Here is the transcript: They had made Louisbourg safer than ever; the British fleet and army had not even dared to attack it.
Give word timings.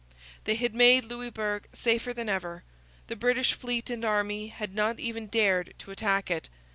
They 0.45 0.55
had 0.55 0.73
made 0.73 1.05
Louisbourg 1.05 1.67
safer 1.73 2.11
than 2.11 2.27
ever; 2.27 2.63
the 3.05 3.15
British 3.15 3.53
fleet 3.53 3.91
and 3.91 4.03
army 4.03 4.47
had 4.47 4.73
not 4.73 4.99
even 4.99 5.27
dared 5.27 5.75
to 5.77 5.91
attack 5.91 6.31
it. 6.31 6.49